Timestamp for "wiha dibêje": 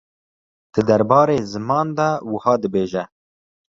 2.29-3.03